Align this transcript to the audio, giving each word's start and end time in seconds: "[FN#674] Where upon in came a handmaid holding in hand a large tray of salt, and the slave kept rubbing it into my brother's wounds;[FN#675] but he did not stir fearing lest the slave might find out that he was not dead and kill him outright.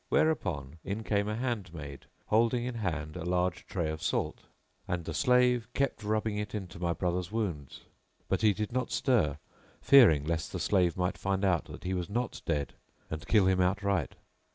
"[FN#674] 0.01 0.07
Where 0.09 0.31
upon 0.31 0.79
in 0.83 1.03
came 1.03 1.27
a 1.29 1.35
handmaid 1.35 2.07
holding 2.25 2.65
in 2.65 2.73
hand 2.73 3.15
a 3.15 3.23
large 3.23 3.67
tray 3.67 3.87
of 3.91 4.01
salt, 4.01 4.47
and 4.87 5.05
the 5.05 5.13
slave 5.13 5.67
kept 5.75 6.03
rubbing 6.03 6.39
it 6.39 6.55
into 6.55 6.79
my 6.79 6.91
brother's 6.91 7.31
wounds;[FN#675] 7.31 8.25
but 8.27 8.41
he 8.41 8.51
did 8.55 8.71
not 8.71 8.89
stir 8.91 9.37
fearing 9.79 10.23
lest 10.25 10.51
the 10.53 10.59
slave 10.59 10.97
might 10.97 11.19
find 11.19 11.45
out 11.45 11.65
that 11.65 11.83
he 11.83 11.93
was 11.93 12.09
not 12.09 12.41
dead 12.47 12.73
and 13.11 13.27
kill 13.27 13.45
him 13.45 13.61
outright. 13.61 14.15